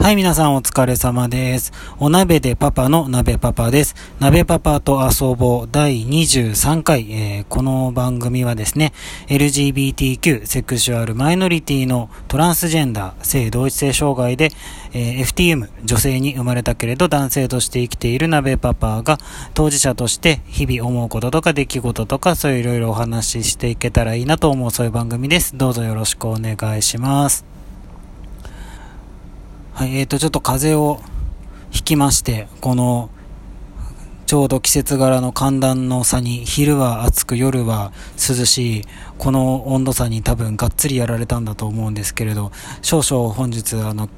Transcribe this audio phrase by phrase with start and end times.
[0.00, 1.72] はい、皆さんお疲れ様です。
[1.98, 3.96] お鍋でパパの鍋パパです。
[4.20, 8.92] 鍋パパと遊ぼう第23回、えーこの番組はですね、
[9.26, 14.50] LGBTQ、セクシュアルマイノリティのトランスジェンダー、性同一性障害で、
[14.92, 19.18] えー FTM、女性に生まれたけれど男性として生きている鍋パパが
[19.52, 25.58] 当事者として日々思うこととか出来事とかそういういろいろお話ししていけたらいいなと思うそういう番組です。
[25.58, 27.57] どうぞよろしくお願いします。
[29.78, 31.00] はい、えーと、ちょっと風邪を
[31.70, 33.10] ひきまして、この、
[34.26, 38.84] ちょうど季節柄の寒暖の差に、昼は暑く、夜は涼しい、
[39.18, 42.50] この温度差に多分がっつりやられたんだと思うんですけれど、
[42.82, 44.08] 少々本日、あの、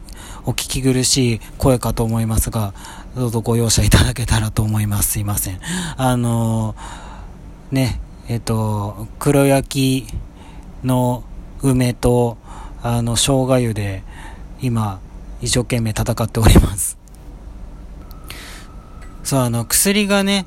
[0.47, 2.73] お聞き苦しい声かと思いますが、
[3.15, 5.11] どうぞご容赦いただけたらと思います。
[5.11, 5.61] すいません。
[5.99, 6.75] あの
[7.71, 10.15] ね、えっ、と、黒焼き
[10.85, 11.23] の
[11.61, 12.39] 梅と、
[12.83, 14.05] あの、生姜湯で、
[14.63, 15.01] 今、
[15.41, 16.99] 一生懸命戦っております。
[19.23, 20.47] そう、あの、薬がね、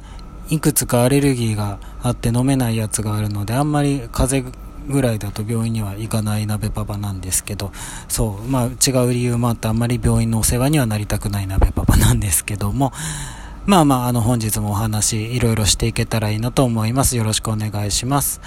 [0.50, 7.72] いくつかアレルギーがあって飲めないやつがあるので、あんまり風邪ぐらいだと病院には行かない鍋パパなんですけど、
[8.08, 12.92] そう、まあ違う理由もあってあんまり病院のお世話にはなりたくない鍋パパなんですけども、
[13.66, 17.16] まあまあ、あの、本日もお話いろいろしていけたらいいなと思います。
[17.16, 18.42] よろしくお願いします。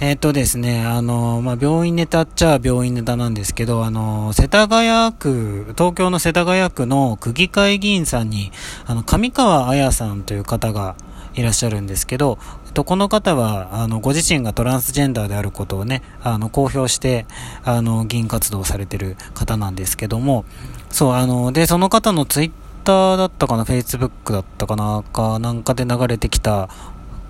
[0.00, 8.50] えっ、とですね、あの、まあ、病院ネタっちゃ病院ネタなんですけど、あの、世田谷区、東京の世田谷区の区議会議員さんに、
[8.86, 10.96] あの、上川彩さんという方が
[11.34, 12.38] いらっしゃるんですけど、
[12.74, 17.24] とこの方は、あの、ご自身がトランスジェンダーであることをね、あの、公表して、
[17.62, 20.44] あの、議員活動をされてる方なんですけども、
[20.90, 26.68] そう、あの、で、その方のツイッターだったかな、フェイスブックだったかな、か、なんかで流れてきた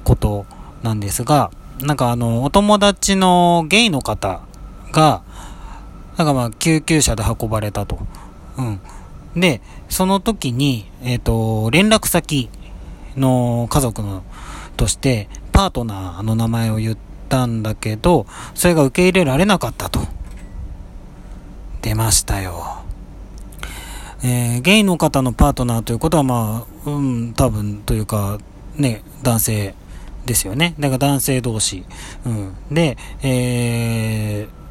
[0.03, 0.47] こと
[0.83, 4.43] なんですが、なんかあの、お友達のゲイの方
[4.93, 5.23] が、
[6.17, 7.99] なんかまあ、救急車で運ばれたと。
[8.57, 8.81] うん。
[9.41, 12.49] で、その時に、えっ、と、連絡先
[13.17, 14.23] の家族の、
[14.77, 16.97] として、パートナーの名前を言っ
[17.29, 20.01] たんだけど、それが受け入れられなかったと。
[21.83, 22.83] 出ましたよ。
[24.23, 28.39] えーゲイの方のパートナーということは、まあ、うん、多分というか、
[28.77, 29.75] ね、男性
[30.27, 30.75] ですよね。
[30.79, 31.85] だから男性同士。
[32.27, 32.55] うん。
[32.71, 34.65] で、えー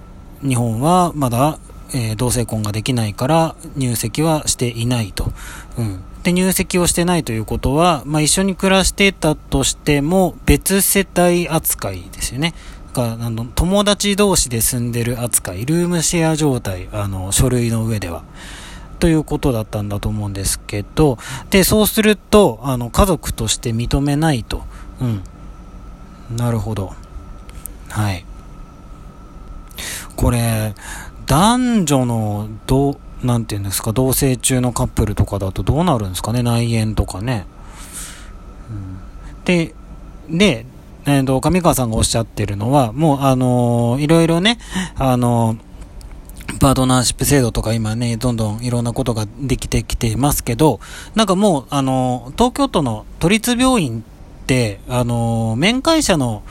[0.48, 1.58] 日本はまだ、
[1.94, 5.32] えー同性婚ができないから入籍はしていないと。
[5.78, 6.04] うん。
[6.24, 12.54] で、入籍をしてないということは、まあ、一緒に暮らしてたとしても、別世帯扱いですよね。
[12.94, 18.24] かあの友達同士で住んでる扱い、ルームシェア状態、あの、書類の上では。
[19.00, 21.18] ということだったんだと思うんですけど、
[21.50, 24.64] で、そうすると、あの、家族として認めないと。
[25.02, 25.24] うん。
[26.30, 26.94] なるほど。
[27.90, 28.26] はい。
[30.16, 30.74] これ、
[31.26, 37.46] 男女の、どう、なんていうんですか、同棲中のカップルとかだとどうなるんですかね、内縁とかね。
[38.70, 39.74] うん、で、
[40.30, 40.66] で、
[41.06, 44.58] えっ、と、上川さんがおっしゃってるのは、もう、あのーいろいろね、
[44.96, 45.74] あのー
[46.60, 50.80] パートナーシップ制度とか今ね、どんどんいろんなことができてきてますけど、
[51.16, 54.04] なんかもう、あの、東京都の都立病院っ、
[54.88, 56.44] あの、面会者の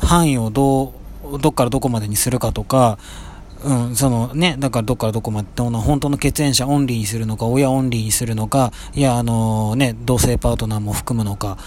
[0.00, 0.94] 範囲をど
[1.32, 2.98] う、どっからどこまでにするかとか、
[3.64, 11.58] うん、そのね、だからどっからどこまで、本当の血縁者オンリーにするのか、親オンリーにするのか、いや、あのね、同性パートナーも含むのか、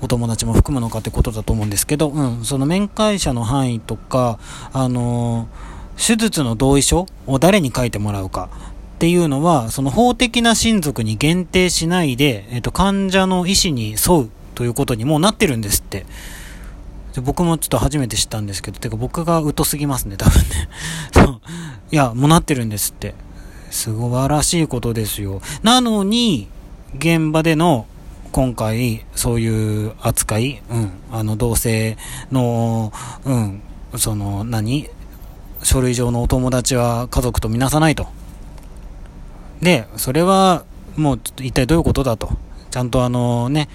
[0.00, 4.38] お友達も含むのかってことだと思うんですけど、うん、その面会者の範囲とか、
[4.72, 5.48] あの
[5.96, 8.50] 手術の同意書を誰に書いてもらうか
[8.96, 16.06] っていうのは、その法的な親族に限定しないで、えっと、患者の意思に沿うということにもうなってるんですって。
[17.14, 20.68] で僕もちょっと初めて知ったんですけど、てか僕が疎すぎますね、多分ね。
[21.14, 21.40] そう。
[21.92, 23.14] いや、もうなってるんですって。
[23.70, 25.40] 素晴らしいことですよ。
[25.62, 26.48] なのに、
[26.96, 27.86] 現場での、
[28.32, 31.96] 今回、そういう扱い、うん、あの、同性
[32.32, 32.92] の、
[33.24, 33.62] うん、
[33.96, 34.88] その、何
[35.62, 38.08] 書類上のお友達は家族とみなさないと。
[39.62, 40.64] で、それは、
[40.96, 42.30] もう、一体どういうことだと。
[42.70, 43.68] ちゃんとあのね、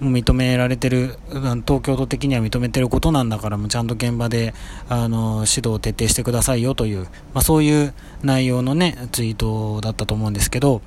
[0.00, 4.54] もう認められてる、東京都的には認めてることなんだから、もうちゃんと現場で、
[4.88, 10.82] あの、指導を徹底してくださいよという、まあそういう内容のね、ツイートだったと思うんですけど、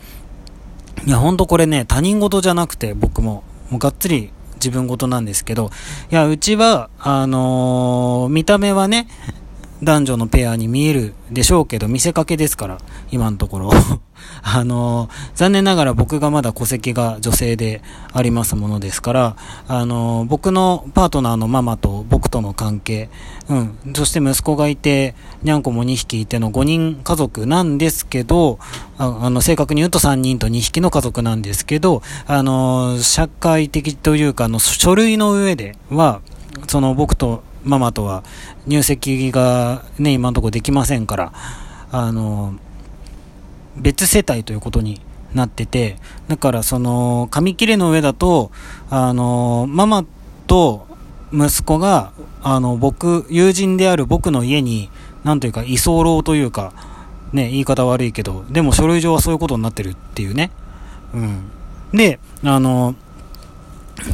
[1.06, 5.72] いや、ほんとこれね、他人事じゃなくて、僕も、もうがっつり自分事なんですけど、
[6.12, 9.08] いや、うちは、あのー見た目はね、
[9.82, 12.78] 男女のペアに見えるでしょうけど、見せかけですから、
[13.12, 13.72] 今のところ。
[14.44, 17.82] あの、残念ながら僕がまだ戸籍が女性で
[18.14, 19.36] ありますものですから、
[19.68, 23.10] あの、僕のパートナーのママと僕との関係、
[23.50, 28.60] うん、そして息子がいて、にゃんこも2匹いての5人家族なんですけど、
[28.98, 36.22] ああの、正確に言うと3人と2匹の家族なんですけど、あの、社会的というか、あの、書類の上では、
[36.68, 38.24] その僕とママとは
[38.68, 41.34] 入籍がね、今のところできませんから、
[41.92, 42.56] あの、
[43.78, 45.02] 別世帯ということに
[45.34, 48.52] なってて、だからその、紙切れの上だと、
[48.90, 50.06] あの、ママ
[50.48, 50.88] と
[51.32, 52.12] 息子が、
[52.42, 54.90] あの、僕、友人である僕の家に、
[55.24, 56.74] なんというか、居候というか、
[57.34, 60.52] ね、言い方悪いけど、でも書類上はそういうことになってるっていうね。
[61.14, 61.52] うん。
[61.92, 62.96] で、あの、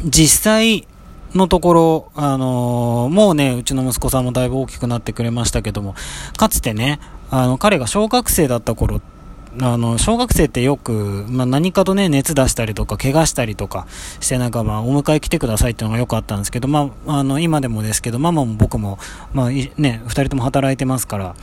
[0.06, 0.88] 実際、
[1.36, 5.94] のところ、あの、もうね、うちの息子さんもだいぶ大きくなってくれましたけども、
[6.38, 7.00] かつてね、
[7.30, 9.15] あの、彼が小学生だった頃って、
[9.62, 13.88] あの、小学生ってよく、まあ、何かとね、熱出したりとか、怪我したりとか
[14.20, 19.00] して、なんかまあ、お迎え来てくださいっていうのがよくあったんですけど、まあ、あの、今でもですけど、ママも僕も、
[19.34, 21.36] まあ、ね、二人とも働いてますから、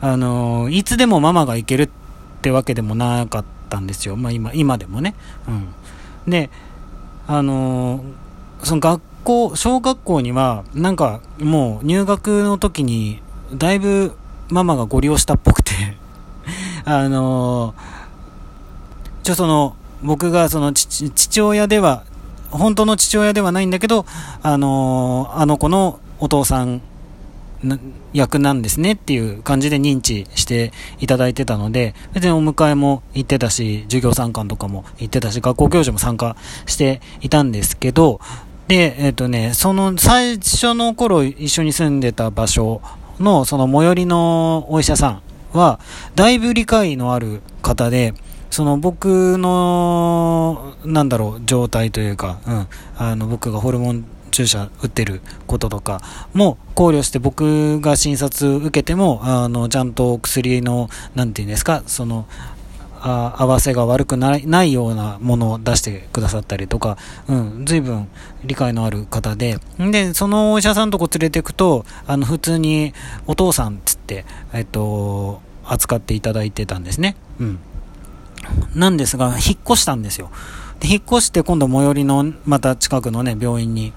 [0.00, 1.88] あの、いつでもママが行けるっ
[2.42, 4.16] てわけでもなかったんですよ。
[4.16, 5.14] まあ、今、今でもね。
[5.48, 6.30] うん。
[6.30, 6.50] で、
[7.28, 8.04] あの、
[8.62, 13.20] その学校、小学校には、なんかもう入学の時に、
[13.54, 14.16] だいぶ
[14.50, 15.72] ママがご利用したっぽくて
[16.84, 22.04] あのー、ちょ、その、僕がその父親では、
[22.50, 24.04] 本当の父親ではないんだけど、
[24.42, 26.82] あのー、あの子のお父さん
[28.12, 36.36] 役なんですねっていう感じで認知していただいてたので、別にお迎えも行ってたし、授業参観とかも行ってたし、学校行事も参加
[36.66, 38.20] していたんですけど、
[38.68, 42.80] で、えっ、ー、とね、その最初の頃一緒に住んでた場所
[43.20, 45.80] の、その最寄りのお医者さんは、
[46.14, 48.14] だいぶ理解のある方で、
[48.50, 52.68] その僕の、なんだろう、状態というか、うん、
[52.98, 56.00] あの、僕がホルモン注射打ってることとか
[56.32, 62.26] も考慮して僕が診察受けても、あの、ちゃんと薬の、なんていうんですか、その、
[63.04, 66.96] あ合わせが悪くないないようなものを出してくださったりとか、
[67.28, 68.08] うん、随分
[68.44, 72.94] 理解のある方で、で、そのお医者さんとこ連れていくと、あの、普通に
[73.26, 77.16] お父さんっつって、えっと、扱っていただいてたんですね。
[77.40, 77.58] うん。
[78.74, 80.30] なんですが、引っ越したんですよ。
[80.80, 83.92] で、引っ越して今度最寄りの、また近くのね、病院に、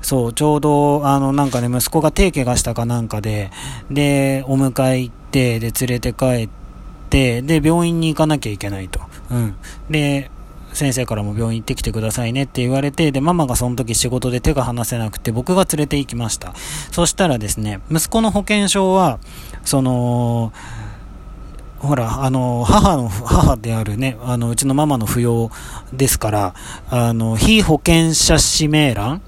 [0.00, 3.50] そう、ちょうど、あの、なんかね、息子が手怪我したかなんかで、
[3.90, 6.65] で、お迎え行って、で、連れて帰って、、
[7.10, 9.00] で、病院に行かなきゃいけないと。
[9.30, 9.56] うん。
[9.90, 10.30] で、
[10.72, 16.54] 先生からも病院行ってきてくださいねって言われて、で、ママがその時仕事で手が離せなくて、僕が連れて行きました。
[16.92, 19.18] そしたらですね、息子の保険証は、
[19.64, 20.52] その、
[21.78, 25.50] ほら、あの、母の、母であるね、あの、うちのママの扶養
[25.92, 26.54] ですから、
[26.90, 29.20] あの、非保険者指名欄っ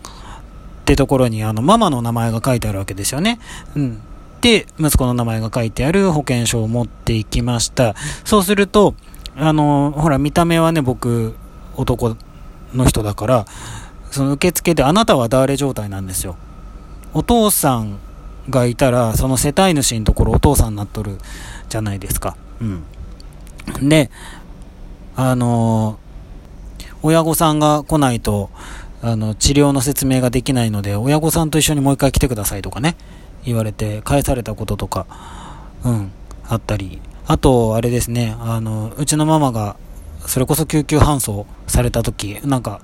[0.85, 3.39] てところに、あの、ママの名前が書いてあるわけですよね。
[3.75, 4.01] うん。
[4.41, 7.95] で、息子の名前が書いてある保険証を持っていきました。
[8.25, 8.95] そうすると、
[9.37, 11.35] あの、ほら、見た目はね、僕、
[11.77, 12.17] 男
[12.75, 13.47] の人だから、
[14.11, 16.37] その受付であなたは誰状態なんですよ。
[17.15, 17.99] お父さん
[18.51, 21.19] がいたら、その世帯主のところお父さんになっとる
[21.69, 22.37] じゃないですか。
[22.61, 23.89] うん。
[23.89, 24.11] で、
[25.17, 25.99] あの
[27.03, 28.51] 親御さんが来ないと、
[29.03, 32.97] あの、治療の説明ができないので、親御さんと一緒にもう一回来てくださいとかね。
[33.45, 35.07] 言われて返されたこととか、
[35.85, 36.13] うん、
[36.49, 39.77] あったり、あと、あれですね、あの、うちのママが、
[40.27, 42.81] それこそ救急搬送された時、なんか、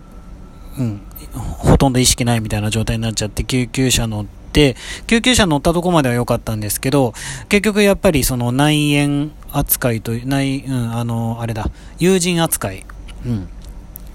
[0.78, 1.00] うん、
[1.32, 7.14] ほとんど意識ないみたいな状態になっちゃって、救急車乗って、救急車乗ったとこまでは良かったんですけど、
[7.48, 12.84] 結局やっぱりその内縁扱いと、内、うん、あの、あれだ、友人扱い、
[13.24, 13.48] うん、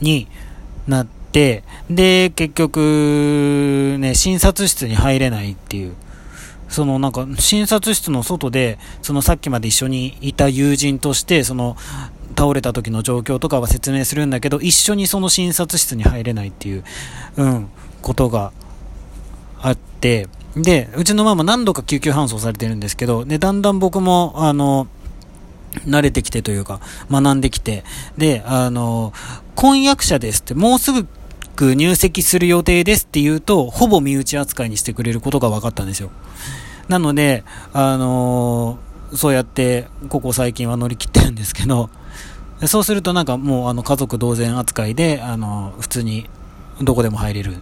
[0.01, 0.27] に
[0.87, 5.93] なって、で、結局、ね、診察室に入れないっていう、
[6.69, 11.75] そのなんか診察室の外で、そのさっきまで一緒にいた友人として、その
[12.37, 16.83] 倒れた時の状況とかは説明するんだけど、一緒にその診察室に入れないっていう、
[17.37, 17.69] うん、
[18.01, 18.53] ことが
[19.61, 24.87] あって、で、うちのママ何度か救急搬送されてるんですけど、で、だんだん僕も、あの、
[25.85, 26.79] 慣れてきてというか、
[27.11, 27.83] 学んできて、
[28.17, 29.13] で、あの、
[29.55, 31.07] 婚約者ですって、もうすぐ
[31.57, 36.11] 入籍する予定ですって言うと、ほぼ身内扱いにしてくれることが分かったんですよ。
[36.87, 41.89] なので、あのー、そうやって、ここ最近は乗り切ってるんですけど、
[42.65, 46.29] そうするとなんかもうあの家族同然扱いで、あのー、普通に
[46.81, 47.57] どこでも入れる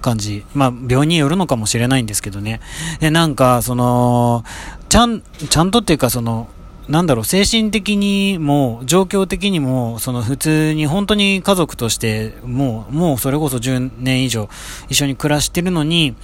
[0.00, 0.44] 感じ。
[0.54, 2.60] まあ、病院によるのかもしれないんですけどね。
[3.00, 4.44] で、なんか、その、
[4.88, 6.48] ちゃん、ちゃんとっていうか、その、
[6.90, 14.48] なんだろう、精神的にも、状況的にも、その普通に本当に家族として、もう、もうそれこそ10年以上
[14.88, 16.16] 一緒に暮らしてるのに、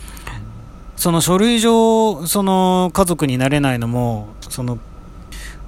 [0.96, 4.78] その書類上、その家族になれないのも、その、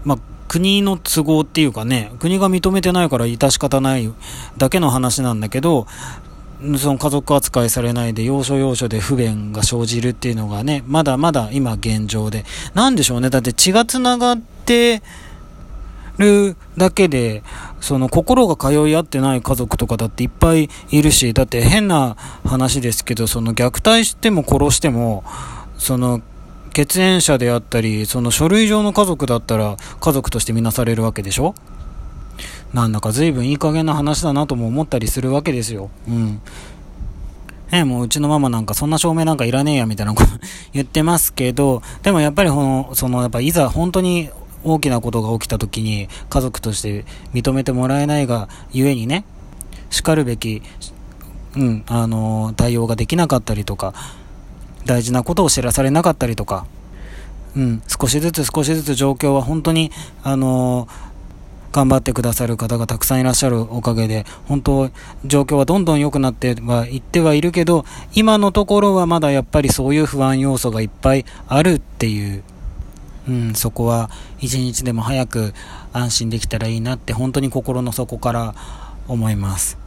[0.05, 4.13] まあ、国の都合っていうかね、国が認めてないから致し方ない
[4.57, 5.87] だけの話なんだけど、
[6.77, 12.45] その家族扱いされないで要所要所で不便が生じるっていうのがね、まだまだ今現状で。
[12.75, 13.31] なんでしょうね。
[13.31, 15.03] だって血が繋がって
[16.19, 17.45] るだけで、
[17.81, 25.23] その心が通い合ってない家族とかだっていっぱいいるし、だって変な話ですけど、その虐待しても殺しても、
[25.77, 26.23] その
[26.73, 31.55] 血縁者であったり、その書類上の家族だったら家族としてみなされるわけでしょ？
[32.73, 35.91] なんだか随分いい加減な話だなとも思ったりするわけですよ。
[36.07, 36.41] うん。
[37.71, 40.29] ね、もううちのママなんかそんな証明なんかいらねえやみたいなこと
[40.73, 44.31] 言ってますけど、でもやっぱりこの、そのやっぱいざ本当に
[44.65, 49.25] 大きなことが起きた時に家族として認めてもらえないがゆえにね、
[49.91, 50.63] 叱るべき、
[51.57, 53.95] うん、あのー、対応ができなかったりとか、
[54.85, 56.67] 大事なことを知らされなかったりとか、
[57.57, 59.91] うん、少しずつ少しずつ状況は本当に、
[60.23, 61.08] あのー
[61.73, 64.91] 頑張ってくださる方がたくさんいらっしゃるおかげで、本当、
[65.25, 67.85] 状況はどんどん良くなってはいってはいるけど、
[68.15, 72.43] 今のところはまだやっぱりそういう不安要素がいっぱいあるっていう、
[73.29, 74.11] うん、そこは
[74.41, 75.53] 一日でも早く
[75.93, 78.55] 安心できたらいいなって本当に心の底から
[79.07, 79.79] 思います。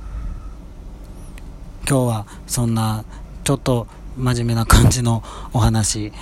[1.89, 3.03] 今日はそんな
[3.43, 5.23] ちょっと真面目な感じの
[5.53, 6.13] お話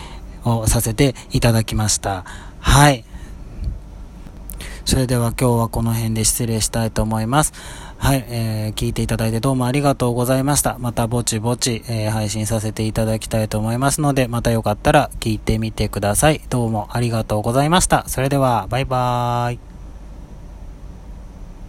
[0.46, 2.24] をさせていただきました。
[2.60, 3.04] はい。
[4.89, 7.53] それでは今日はこの辺で失礼したいと思います。
[8.00, 10.79] はい、えー、聞いていただいてどうもありがとうございました。
[10.79, 16.41] またぼちぼち、えー、配信させていただきたいと思いますので、またよかったら聞いてみてください。
[16.50, 18.05] どうもありがとうございました。
[18.08, 19.69] それでは、バイバーイ。